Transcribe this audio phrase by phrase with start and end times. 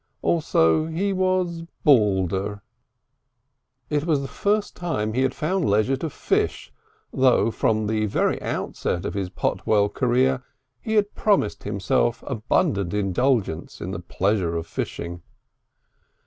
[0.23, 2.63] Also he was balder.
[3.91, 6.73] It was the first time he had found leisure to fish,
[7.13, 10.41] though from the very outset of his Potwell career
[10.81, 15.21] he had promised himself abundant indulgence in the pleasures of fishing.